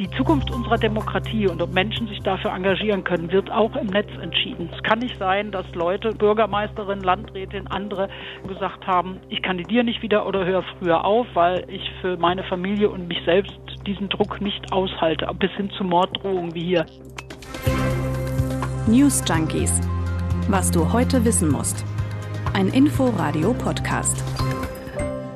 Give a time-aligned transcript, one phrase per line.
[0.00, 4.08] Die Zukunft unserer Demokratie und ob Menschen sich dafür engagieren können, wird auch im Netz
[4.20, 4.68] entschieden.
[4.74, 8.08] Es kann nicht sein, dass Leute, Bürgermeisterinnen, Landrätin, andere
[8.48, 12.90] gesagt haben, ich kandidiere nicht wieder oder höre früher auf, weil ich für meine Familie
[12.90, 16.86] und mich selbst diesen Druck nicht aushalte, bis hin zu Morddrohungen wie hier.
[18.88, 19.80] News Junkies.
[20.48, 21.84] Was du heute wissen musst.
[22.52, 24.24] Ein Info-Radio-Podcast.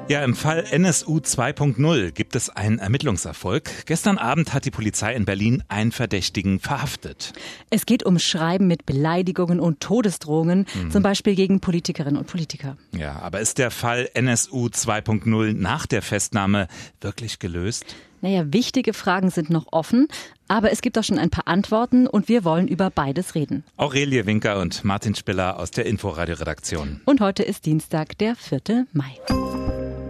[0.08, 3.70] Ja, im Fall NSU 2.0 gibt es einen Ermittlungserfolg.
[3.84, 7.34] Gestern Abend hat die Polizei in Berlin einen Verdächtigen verhaftet.
[7.68, 10.90] Es geht um Schreiben mit Beleidigungen und Todesdrohungen, mhm.
[10.90, 12.78] zum Beispiel gegen Politikerinnen und Politiker.
[12.92, 16.68] Ja, aber ist der Fall NSU 2.0 nach der Festnahme
[17.02, 17.94] wirklich gelöst?
[18.22, 20.08] Naja, wichtige Fragen sind noch offen,
[20.48, 23.62] aber es gibt auch schon ein paar Antworten und wir wollen über beides reden.
[23.76, 27.02] Aurelie Winker und Martin Spiller aus der Inforadio-Redaktion.
[27.04, 28.86] Und heute ist Dienstag, der 4.
[28.92, 29.18] Mai.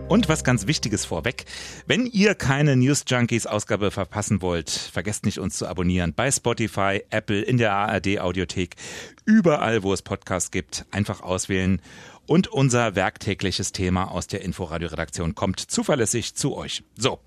[0.09, 1.45] Und was ganz Wichtiges vorweg.
[1.87, 7.03] Wenn ihr keine News Junkies Ausgabe verpassen wollt, vergesst nicht uns zu abonnieren bei Spotify,
[7.11, 8.77] Apple, in der ARD Audiothek,
[9.27, 11.83] überall wo es Podcasts gibt, einfach auswählen.
[12.27, 16.85] Und unser werktägliches Thema aus der Inforadio-Redaktion kommt zuverlässig zu euch.
[16.97, 17.21] So,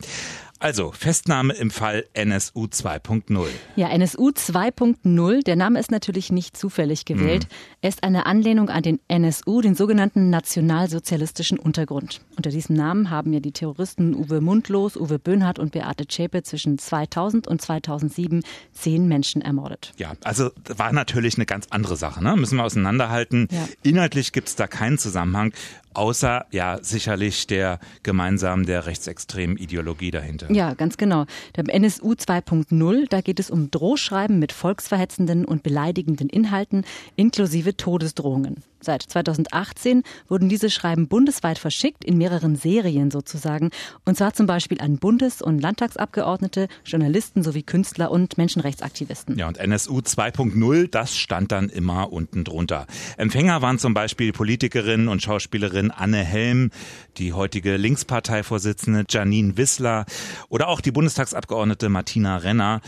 [0.61, 3.47] also, Festnahme im Fall NSU 2.0.
[3.75, 7.45] Ja, NSU 2.0, der Name ist natürlich nicht zufällig gewählt.
[7.45, 7.55] Mhm.
[7.81, 12.21] Er ist eine Anlehnung an den NSU, den sogenannten nationalsozialistischen Untergrund.
[12.37, 16.77] Unter diesem Namen haben ja die Terroristen Uwe Mundlos, Uwe Böhnhardt und Beate Zschäpe zwischen
[16.77, 19.93] 2000 und 2007 zehn Menschen ermordet.
[19.97, 22.35] Ja, also war natürlich eine ganz andere Sache, ne?
[22.35, 23.47] müssen wir auseinanderhalten.
[23.49, 23.67] Ja.
[23.81, 25.53] Inhaltlich gibt es da keinen Zusammenhang.
[25.93, 30.51] Außer ja sicherlich der gemeinsamen, der rechtsextremen Ideologie dahinter.
[30.51, 31.25] Ja, ganz genau.
[31.53, 38.63] Beim NSU 2.0, da geht es um Drohschreiben mit volksverhetzenden und beleidigenden Inhalten inklusive Todesdrohungen.
[38.81, 43.69] Seit 2018 wurden diese Schreiben bundesweit verschickt, in mehreren Serien sozusagen.
[44.05, 49.37] Und zwar zum Beispiel an Bundes- und Landtagsabgeordnete, Journalisten sowie Künstler und Menschenrechtsaktivisten.
[49.37, 52.87] Ja, und NSU 2.0, das stand dann immer unten drunter.
[53.17, 56.71] Empfänger waren zum Beispiel Politikerinnen und Schauspielerin Anne Helm,
[57.17, 60.05] die heutige Linksparteivorsitzende Janine Wissler
[60.49, 62.81] oder auch die Bundestagsabgeordnete Martina Renner.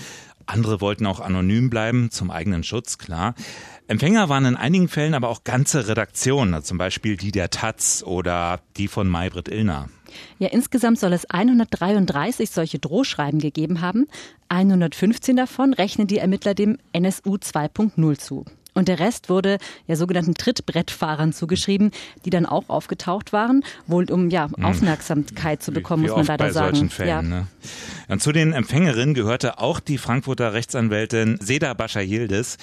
[0.45, 3.35] Andere wollten auch anonym bleiben, zum eigenen Schutz, klar.
[3.87, 8.61] Empfänger waren in einigen Fällen aber auch ganze Redaktionen, zum Beispiel die der Taz oder
[8.77, 9.89] die von Maybrit Illner.
[10.39, 14.07] Ja, insgesamt soll es 133 solche Drohschreiben gegeben haben.
[14.49, 18.45] 115 davon rechnen die Ermittler dem NSU 2.0 zu.
[18.73, 19.57] Und der Rest wurde
[19.87, 21.91] ja sogenannten Trittbrettfahrern zugeschrieben,
[22.25, 24.65] die dann auch aufgetaucht waren, wohl um ja hm.
[24.65, 26.75] Aufmerksamkeit zu bekommen, wie, wie muss man leider bei sagen.
[26.75, 27.21] Solchen Fällen, ja.
[27.21, 27.47] Ne?
[28.09, 32.57] Und zu den Empfängerinnen gehörte auch die Frankfurter Rechtsanwältin Seda Bascha Yildiz.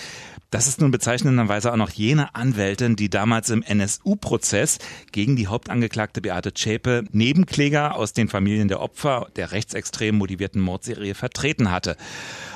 [0.51, 4.79] Das ist nun bezeichnenderweise auch noch jene Anwältin, die damals im NSU-Prozess
[5.13, 11.15] gegen die Hauptangeklagte Beate Zschäpe Nebenkläger aus den Familien der Opfer der rechtsextrem motivierten Mordserie
[11.15, 11.97] vertreten hatte.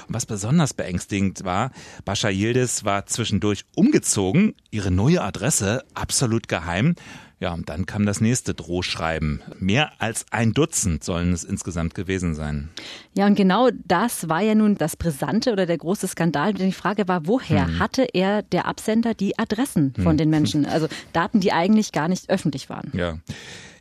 [0.09, 1.71] Was besonders beängstigend war,
[2.04, 6.97] Bascha Yildiz war zwischendurch umgezogen, ihre neue Adresse absolut geheim.
[7.44, 9.43] Ja, und dann kam das nächste Drohschreiben.
[9.59, 12.71] Mehr als ein Dutzend sollen es insgesamt gewesen sein.
[13.15, 16.54] Ja, und genau das war ja nun das Brisante oder der große Skandal.
[16.54, 17.78] Denn die Frage war, woher hm.
[17.81, 20.16] hatte er, der Absender, die Adressen von hm.
[20.16, 20.65] den Menschen?
[20.65, 22.91] Also Daten, die eigentlich gar nicht öffentlich waren.
[22.94, 23.19] Ja.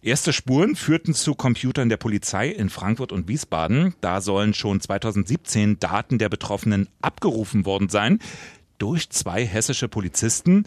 [0.02, 3.96] Erste Spuren führten zu Computern der Polizei in Frankfurt und Wiesbaden.
[4.02, 8.20] Da sollen schon 2017 Daten der Betroffenen abgerufen worden sein
[8.78, 10.66] durch zwei hessische Polizisten.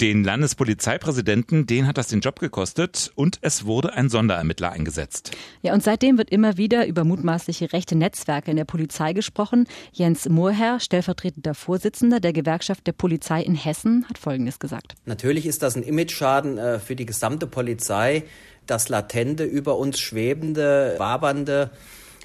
[0.00, 5.30] Den Landespolizeipräsidenten, den hat das den Job gekostet und es wurde ein Sonderermittler eingesetzt.
[5.62, 9.66] Ja, und seitdem wird immer wieder über mutmaßliche rechte Netzwerke in der Polizei gesprochen.
[9.92, 14.96] Jens Mohrherr, stellvertretender Vorsitzender der Gewerkschaft der Polizei in Hessen, hat Folgendes gesagt.
[15.06, 18.24] Natürlich ist das ein Imageschaden äh, für die gesamte Polizei
[18.66, 21.70] das latente, über uns schwebende, wabernde,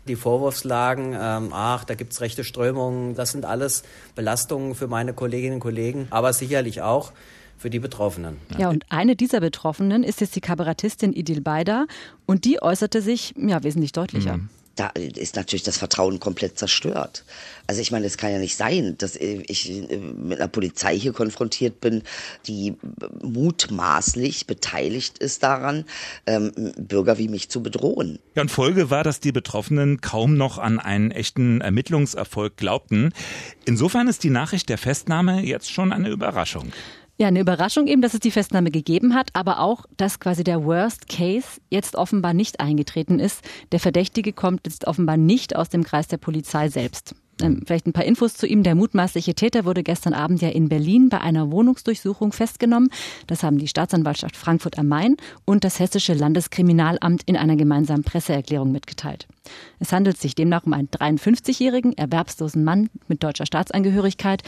[0.08, 3.84] die Vorwurfslagen, ähm, ach, da gibt's rechte Strömungen, das sind alles
[4.16, 7.14] Belastungen für meine Kolleginnen und Kollegen, aber sicherlich auch
[7.62, 8.38] für die Betroffenen.
[8.58, 11.86] Ja, und eine dieser Betroffenen ist jetzt die Kabarettistin Idil Beider
[12.26, 14.38] und die äußerte sich ja wesentlich deutlicher.
[14.38, 17.26] Mhm da ist natürlich das Vertrauen komplett zerstört.
[17.68, 19.88] Also ich meine, es kann ja nicht sein, dass ich
[20.18, 22.04] mit einer Polizei hier konfrontiert bin,
[22.48, 22.76] die
[23.22, 25.86] mutmaßlich beteiligt ist daran,
[26.26, 28.20] ähm, Bürger wie mich zu bedrohen.
[28.36, 33.14] Ja, und Folge war, dass die Betroffenen kaum noch an einen echten Ermittlungserfolg glaubten.
[33.66, 36.72] Insofern ist die Nachricht der Festnahme jetzt schon eine Überraschung.
[37.22, 40.66] Ja, eine Überraschung eben, dass es die Festnahme gegeben hat, aber auch, dass quasi der
[40.66, 43.42] Worst Case jetzt offenbar nicht eingetreten ist.
[43.72, 47.14] Der Verdächtige kommt jetzt offenbar nicht aus dem Kreis der Polizei selbst.
[47.40, 48.64] Ähm, vielleicht ein paar Infos zu ihm.
[48.64, 52.90] Der mutmaßliche Täter wurde gestern Abend ja in Berlin bei einer Wohnungsdurchsuchung festgenommen.
[53.28, 55.16] Das haben die Staatsanwaltschaft Frankfurt am Main
[55.46, 59.28] und das Hessische Landeskriminalamt in einer gemeinsamen Presseerklärung mitgeteilt.
[59.80, 64.42] Es handelt sich demnach um einen 53-jährigen, erwerbslosen Mann mit deutscher Staatsangehörigkeit.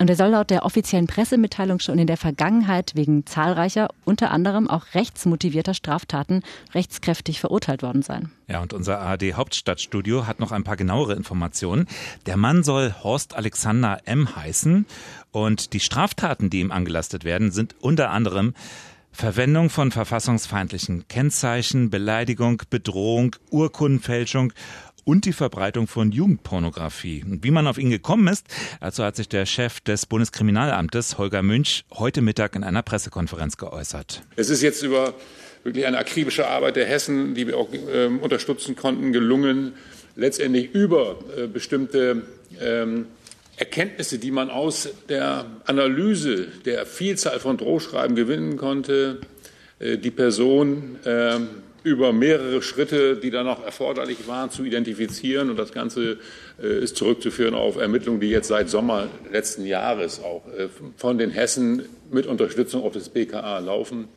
[0.00, 4.70] Und er soll laut der offiziellen Pressemitteilung schon in der Vergangenheit wegen zahlreicher, unter anderem
[4.70, 6.42] auch rechtsmotivierter Straftaten
[6.72, 8.30] rechtskräftig verurteilt worden sein.
[8.48, 11.86] Ja, und unser ARD Hauptstadtstudio hat noch ein paar genauere Informationen.
[12.24, 14.34] Der Mann soll Horst Alexander M.
[14.34, 14.86] heißen
[15.32, 18.54] und die Straftaten, die ihm angelastet werden, sind unter anderem
[19.12, 24.52] Verwendung von verfassungsfeindlichen Kennzeichen, Beleidigung, Bedrohung, Urkundenfälschung
[25.10, 27.24] und die Verbreitung von Jugendpornografie.
[27.28, 28.46] Und wie man auf ihn gekommen ist,
[28.80, 34.22] dazu hat sich der Chef des Bundeskriminalamtes, Holger Münch, heute Mittag in einer Pressekonferenz geäußert.
[34.36, 35.14] Es ist jetzt über
[35.64, 39.72] wirklich eine akribische Arbeit der Hessen, die wir auch äh, unterstützen konnten, gelungen,
[40.14, 42.22] letztendlich über äh, bestimmte
[42.60, 43.06] ähm,
[43.56, 49.18] Erkenntnisse, die man aus der Analyse der Vielzahl von Drohschreiben gewinnen konnte,
[49.80, 51.48] äh, die Person ähm,
[51.82, 55.50] über mehrere Schritte, die dann noch erforderlich waren, zu identifizieren.
[55.50, 56.18] Und das Ganze
[56.62, 61.30] äh, ist zurückzuführen auf Ermittlungen, die jetzt seit Sommer letzten Jahres auch äh, von den
[61.30, 64.08] Hessen mit Unterstützung auf das BKA laufen.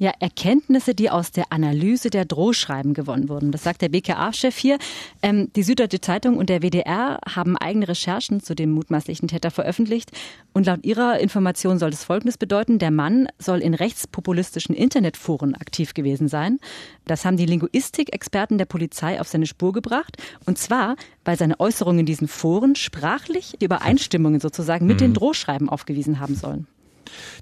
[0.00, 3.52] Ja, Erkenntnisse, die aus der Analyse der Drohschreiben gewonnen wurden.
[3.52, 4.78] Das sagt der BKA-Chef hier.
[5.20, 10.10] Ähm, die Süddeutsche Zeitung und der WDR haben eigene Recherchen zu dem mutmaßlichen Täter veröffentlicht.
[10.54, 12.78] Und laut ihrer Information soll das Folgendes bedeuten.
[12.78, 16.60] Der Mann soll in rechtspopulistischen Internetforen aktiv gewesen sein.
[17.04, 20.16] Das haben die Linguistik-Experten der Polizei auf seine Spur gebracht.
[20.46, 25.04] Und zwar, weil seine Äußerungen in diesen Foren sprachlich die Übereinstimmungen sozusagen mit mhm.
[25.04, 26.66] den Drohschreiben aufgewiesen haben sollen.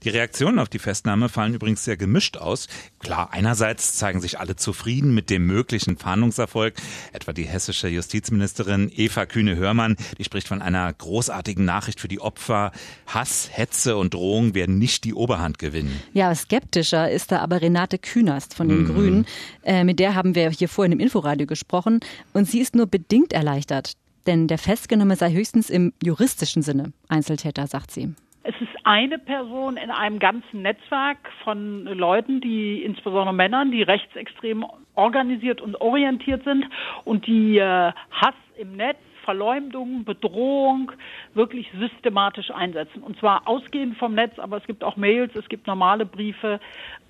[0.04, 2.68] Die Reaktionen auf die Festnahme fallen übrigens sehr gemischt aus.
[2.98, 6.74] Klar, einerseits zeigen sich alle zufrieden mit dem möglichen Fahndungserfolg,
[7.12, 12.72] etwa die hessische Justizministerin Eva Kühne-Hörmann, die spricht von einer großartigen Nachricht für die Opfer.
[13.06, 16.02] Hass, Hetze und Drohung werden nicht die Oberhand gewinnen.
[16.12, 18.86] Ja, skeptischer ist da aber Renate Künast von den mhm.
[18.86, 19.26] Grünen.
[19.62, 22.00] Äh, mit der haben wir hier vorhin im Inforadio gesprochen
[22.32, 23.92] und sie ist nur bedingt erleichtert.
[24.26, 28.14] Denn der Festgenommene sei höchstens im juristischen Sinne Einzeltäter, sagt sie.
[28.42, 34.64] Es ist eine Person in einem ganzen Netzwerk von Leuten, die insbesondere Männern, die rechtsextrem
[34.94, 36.64] organisiert und orientiert sind
[37.04, 40.90] und die äh, Hass im Netz Verleumdung, Bedrohung
[41.34, 43.02] wirklich systematisch einsetzen.
[43.02, 46.58] Und zwar ausgehend vom Netz, aber es gibt auch Mails, es gibt normale Briefe.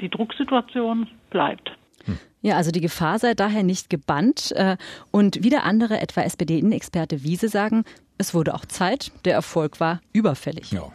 [0.00, 1.70] Die Drucksituation bleibt.
[2.42, 4.50] Ja, also die Gefahr sei daher nicht gebannt.
[4.56, 4.78] Äh,
[5.12, 7.84] und wieder andere, etwa SPD-Innenexperte Wiese, sagen,
[8.16, 10.72] es wurde auch Zeit, der Erfolg war überfällig.
[10.72, 10.90] Ja.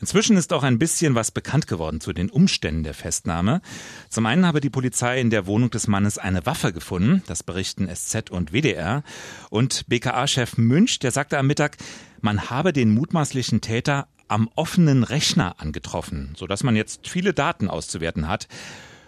[0.00, 3.60] Inzwischen ist auch ein bisschen was bekannt geworden zu den Umständen der Festnahme.
[4.08, 7.88] Zum einen habe die Polizei in der Wohnung des Mannes eine Waffe gefunden, das berichten
[7.94, 9.02] SZ und WDR.
[9.50, 11.76] Und BKA-Chef Münch, der sagte am Mittag,
[12.20, 18.28] man habe den mutmaßlichen Täter am offenen Rechner angetroffen, sodass man jetzt viele Daten auszuwerten
[18.28, 18.48] hat.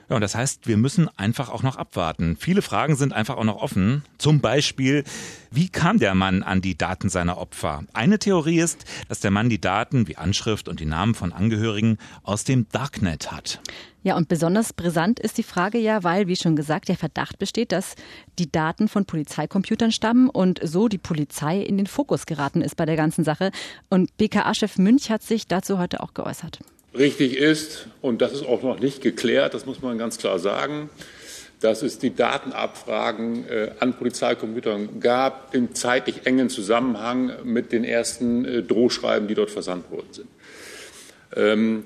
[0.08, 2.36] Ja, und das heißt, wir müssen einfach auch noch abwarten.
[2.38, 4.04] Viele Fragen sind einfach auch noch offen.
[4.18, 5.02] Zum Beispiel,
[5.50, 7.82] wie kam der Mann an die Daten seiner Opfer?
[7.92, 11.98] Eine Theorie ist, dass der Mann die Daten wie Anschrift und die Namen von Angehörigen
[12.22, 13.60] aus dem Darknet hat.
[14.04, 17.72] Ja, und besonders brisant ist die Frage ja, weil, wie schon gesagt, der Verdacht besteht,
[17.72, 17.96] dass
[18.38, 22.86] die Daten von Polizeicomputern stammen und so die Polizei in den Fokus geraten ist bei
[22.86, 23.50] der ganzen Sache.
[23.90, 26.60] Und BKA-Chef Münch hat sich dazu heute auch geäußert
[26.98, 30.90] richtig ist, und das ist auch noch nicht geklärt, das muss man ganz klar sagen,
[31.60, 38.44] dass es die Datenabfragen äh, an Polizeicomputern gab im zeitlich engen Zusammenhang mit den ersten
[38.44, 40.28] äh, Drohschreiben, die dort versandt worden sind.
[41.34, 41.84] Ähm,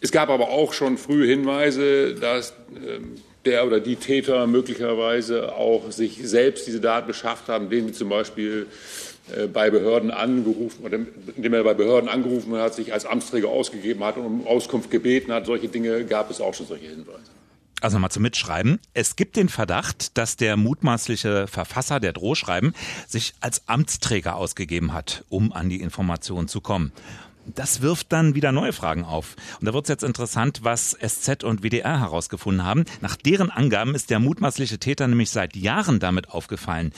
[0.00, 5.90] es gab aber auch schon frühe Hinweise, dass ähm, der oder die Täter möglicherweise auch
[5.90, 9.09] sich selbst diese Daten beschafft haben, indem sie zum Beispiel äh,
[9.52, 10.98] bei Behörden angerufen, oder
[11.36, 15.32] indem er bei Behörden angerufen hat, sich als Amtsträger ausgegeben hat und um Auskunft gebeten
[15.32, 15.46] hat.
[15.46, 17.30] Solche Dinge gab es auch schon, solche Hinweise.
[17.80, 18.78] Also mal zum Mitschreiben.
[18.92, 22.74] Es gibt den Verdacht, dass der mutmaßliche Verfasser der Drohschreiben
[23.08, 26.92] sich als Amtsträger ausgegeben hat, um an die Informationen zu kommen.
[27.46, 29.36] Das wirft dann wieder neue Fragen auf.
[29.60, 32.84] Und da wird es jetzt interessant, was SZ und WDR herausgefunden haben.
[33.00, 36.92] Nach deren Angaben ist der mutmaßliche Täter nämlich seit Jahren damit aufgefallen,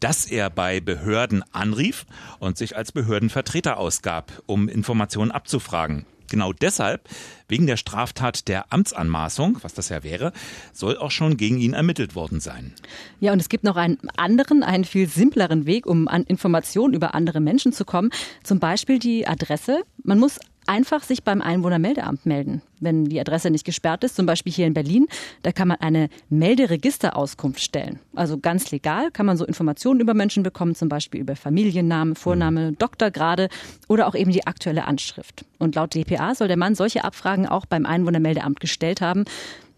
[0.00, 2.06] dass er bei Behörden anrief
[2.38, 6.06] und sich als Behördenvertreter ausgab, um Informationen abzufragen.
[6.28, 7.08] Genau deshalb,
[7.48, 10.32] wegen der Straftat der Amtsanmaßung, was das ja wäre,
[10.72, 12.72] soll auch schon gegen ihn ermittelt worden sein.
[13.20, 17.14] Ja, und es gibt noch einen anderen, einen viel simpleren Weg, um an Informationen über
[17.14, 18.10] andere Menschen zu kommen.
[18.42, 19.82] Zum Beispiel die Adresse.
[20.02, 22.62] Man muss einfach sich beim Einwohnermeldeamt melden.
[22.80, 25.06] Wenn die Adresse nicht gesperrt ist, zum Beispiel hier in Berlin,
[25.42, 27.98] da kann man eine Melderegisterauskunft stellen.
[28.14, 32.70] Also ganz legal kann man so Informationen über Menschen bekommen, zum Beispiel über Familienname, Vorname,
[32.70, 32.78] mhm.
[32.78, 33.48] Doktorgrade
[33.88, 35.44] oder auch eben die aktuelle Anschrift.
[35.58, 39.24] Und laut DPA soll der Mann solche Abfragen auch beim Einwohnermeldeamt gestellt haben.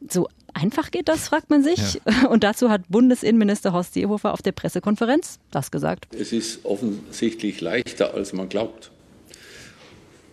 [0.09, 2.01] So einfach geht das, fragt man sich.
[2.05, 2.29] Ja.
[2.29, 6.09] Und dazu hat Bundesinnenminister Horst Seehofer auf der Pressekonferenz das gesagt.
[6.15, 8.91] Es ist offensichtlich leichter, als man glaubt,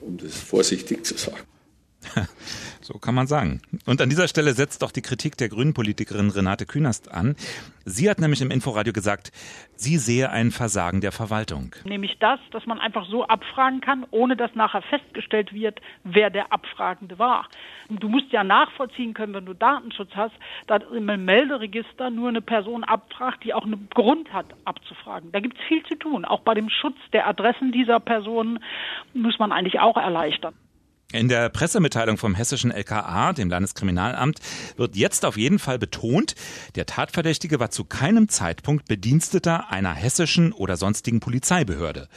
[0.06, 1.46] um das vorsichtig zu sagen.
[2.86, 3.64] So kann man sagen.
[3.88, 7.36] Und an dieser Stelle setzt doch die Kritik der Grünen-Politikerin Renate Künast an.
[7.84, 9.32] Sie hat nämlich im Inforadio gesagt,
[9.76, 11.76] sie sehe ein Versagen der Verwaltung.
[11.86, 16.54] Nämlich das, dass man einfach so abfragen kann, ohne dass nachher festgestellt wird, wer der
[16.54, 17.48] Abfragende war.
[17.90, 20.36] Du musst ja nachvollziehen können, wenn du Datenschutz hast,
[20.68, 25.32] dass im Melderegister nur eine Person abfragt, die auch einen Grund hat, abzufragen.
[25.32, 26.24] Da gibt es viel zu tun.
[26.24, 28.60] Auch bei dem Schutz der Adressen dieser Personen
[29.16, 30.54] muss man eigentlich auch erleichtern.
[31.16, 34.40] In der Pressemitteilung vom hessischen LKA, dem Landeskriminalamt,
[34.76, 36.36] wird jetzt auf jeden Fall betont,
[36.76, 42.10] der Tatverdächtige war zu keinem Zeitpunkt Bediensteter einer hessischen oder sonstigen Polizeibehörde.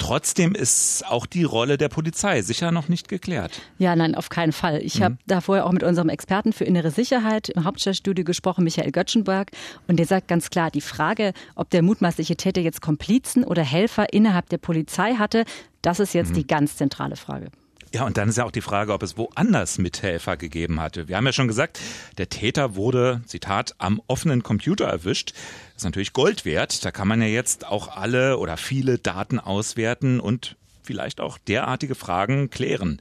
[0.00, 3.62] Trotzdem ist auch die Rolle der Polizei sicher noch nicht geklärt.
[3.78, 4.82] Ja, nein, auf keinen Fall.
[4.82, 5.04] Ich mhm.
[5.04, 9.52] habe da vorher auch mit unserem Experten für innere Sicherheit im Hauptstadtstudio gesprochen, Michael Göttschenberg,
[9.86, 14.12] und der sagt ganz klar, die Frage, ob der mutmaßliche Täter jetzt Komplizen oder Helfer
[14.12, 15.44] innerhalb der Polizei hatte,
[15.82, 16.34] das ist jetzt mhm.
[16.34, 17.52] die ganz zentrale Frage.
[17.94, 21.06] Ja, und dann ist ja auch die Frage, ob es woanders Mithelfer gegeben hatte.
[21.06, 21.78] Wir haben ja schon gesagt,
[22.18, 25.30] der Täter wurde, Zitat, am offenen Computer erwischt.
[25.30, 26.84] Das ist natürlich Gold wert.
[26.84, 31.94] Da kann man ja jetzt auch alle oder viele Daten auswerten und vielleicht auch derartige
[31.94, 33.00] Fragen klären.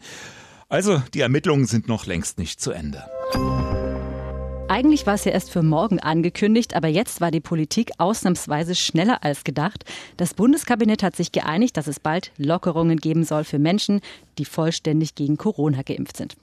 [0.70, 3.04] Also, die Ermittlungen sind noch längst nicht zu Ende.
[4.70, 9.24] Eigentlich war es ja erst für morgen angekündigt, aber jetzt war die Politik ausnahmsweise schneller
[9.24, 9.84] als gedacht.
[10.18, 14.02] Das Bundeskabinett hat sich geeinigt, dass es bald Lockerungen geben soll für Menschen,
[14.38, 16.36] die vollständig gegen Corona geimpft sind.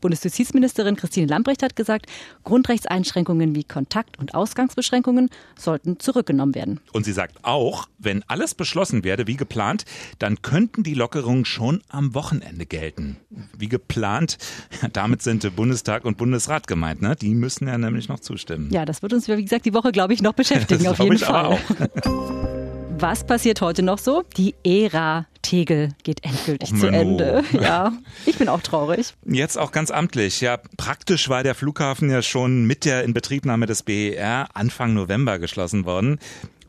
[0.00, 2.06] Bundesjustizministerin Christine Lambrecht hat gesagt,
[2.44, 6.80] Grundrechtseinschränkungen wie Kontakt- und Ausgangsbeschränkungen sollten zurückgenommen werden.
[6.92, 9.84] Und sie sagt auch, wenn alles beschlossen werde wie geplant,
[10.18, 13.16] dann könnten die Lockerungen schon am Wochenende gelten.
[13.56, 14.38] Wie geplant,
[14.92, 17.16] damit sind Bundestag und Bundesrat gemeint, ne?
[17.16, 18.70] Die müssen ja nämlich noch zustimmen.
[18.72, 21.58] Ja, das wird uns, wie gesagt, die Woche, glaube ich, noch beschäftigen, auf jeden Fall.
[23.00, 24.24] Was passiert heute noch so?
[24.36, 27.44] Die Ära Tegel geht endgültig oh, zu Ende.
[27.52, 27.92] Ja,
[28.26, 29.14] ich bin auch traurig.
[29.24, 30.40] Jetzt auch ganz amtlich.
[30.40, 35.84] Ja, praktisch war der Flughafen ja schon mit der Inbetriebnahme des BER Anfang November geschlossen
[35.84, 36.18] worden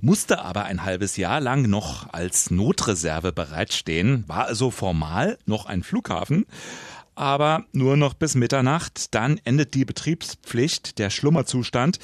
[0.02, 5.84] musste aber ein halbes Jahr lang noch als Notreserve bereitstehen, war also formal noch ein
[5.84, 6.46] Flughafen,
[7.16, 9.14] aber nur noch bis Mitternacht.
[9.14, 12.00] Dann endet die Betriebspflicht, der Schlummerzustand.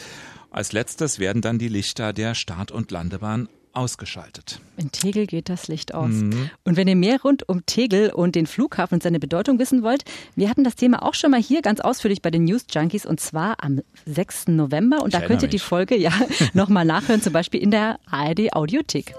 [0.52, 4.60] Als letztes werden dann die Lichter der Start- und Landebahn ausgeschaltet.
[4.78, 6.10] In Tegel geht das Licht aus.
[6.10, 6.50] Mhm.
[6.64, 10.04] Und wenn ihr mehr rund um Tegel und den Flughafen und seine Bedeutung wissen wollt,
[10.36, 13.20] wir hatten das Thema auch schon mal hier ganz ausführlich bei den News Junkies und
[13.20, 14.48] zwar am 6.
[14.50, 15.02] November.
[15.02, 16.12] Und ich da könnt ihr die Folge ja
[16.54, 19.14] nochmal nachhören, zum Beispiel in der ARD Audiothek.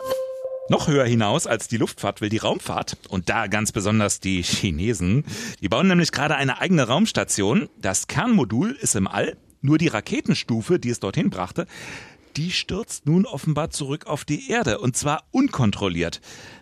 [0.68, 2.96] Noch höher hinaus als die Luftfahrt will die Raumfahrt.
[3.08, 5.24] Und da ganz besonders die Chinesen.
[5.60, 7.68] Die bauen nämlich gerade eine eigene Raumstation.
[7.80, 9.36] Das Kernmodul ist im All.
[9.60, 11.66] Nur die Raketenstufe, die es dorthin brachte,
[12.36, 16.20] die stürzt nun offenbar zurück auf die Erde und zwar unkontrolliert.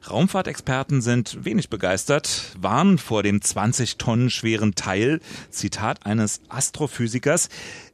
[0.08, 7.48] Raumfahrtexperten sind wenig begeistert, warnen vor dem 20 Tonnen schweren Teil, Zitat eines Astrophysikers.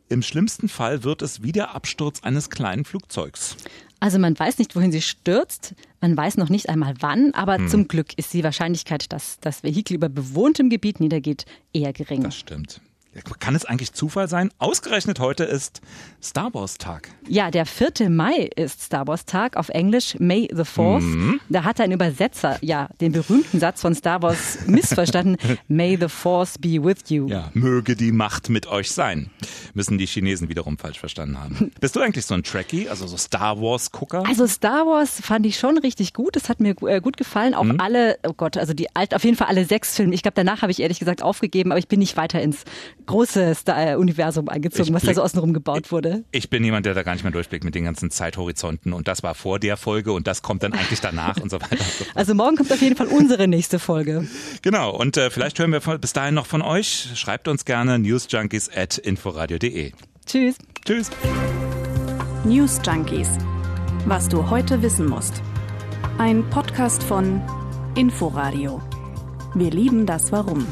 [0.08, 3.56] Im schlimmsten Fall wird es wie der Absturz eines kleinen Flugzeugs.
[4.00, 5.74] Also man weiß nicht, wohin sie stürzt.
[6.00, 7.68] Man weiß noch nicht einmal wann, aber hm.
[7.68, 12.22] zum Glück ist die Wahrscheinlichkeit, dass das Vehikel über bewohntem Gebiet niedergeht, eher gering.
[12.22, 12.80] Das stimmt.
[13.40, 14.50] Kann es eigentlich Zufall sein?
[14.58, 15.80] Ausgerechnet heute ist
[16.22, 17.08] Star Wars Tag.
[17.26, 18.08] Ja, der 4.
[18.08, 21.00] Mai ist Star Wars Tag, auf Englisch May the 4th.
[21.00, 21.40] Mhm.
[21.48, 25.38] Da hat ein Übersetzer ja den berühmten Satz von Star Wars missverstanden.
[25.66, 27.26] May the Force be with you.
[27.26, 29.30] Ja, möge die Macht mit euch sein.
[29.74, 31.72] Müssen die Chinesen wiederum falsch verstanden haben.
[31.80, 34.24] Bist du eigentlich so ein Trekkie, also so Star Wars Gucker?
[34.24, 36.36] Also Star Wars fand ich schon richtig gut.
[36.36, 37.54] Das hat mir äh, gut gefallen.
[37.54, 37.80] Auch mhm.
[37.80, 40.14] alle, oh Gott, also die alt, auf jeden Fall alle sechs Filme.
[40.14, 42.64] Ich glaube, danach habe ich ehrlich gesagt aufgegeben, aber ich bin nicht weiter ins
[43.10, 43.56] große
[43.96, 46.24] Universum eingezogen, was da so außenrum gebaut wurde.
[46.30, 49.22] Ich bin jemand, der da gar nicht mehr durchblickt mit den ganzen Zeithorizonten und das
[49.22, 51.84] war vor der Folge und das kommt dann eigentlich danach und so weiter.
[52.14, 54.28] Also morgen kommt auf jeden Fall unsere nächste Folge.
[54.62, 57.10] Genau und äh, vielleicht hören wir bis dahin noch von euch.
[57.14, 59.92] Schreibt uns gerne newsjunkies at inforadio.de.
[60.26, 60.56] Tschüss.
[60.84, 61.10] Tschüss.
[62.44, 63.28] News Junkies.
[64.06, 65.42] Was du heute wissen musst.
[66.18, 67.42] Ein Podcast von
[67.96, 68.80] Inforadio.
[69.54, 70.66] Wir lieben das Warum.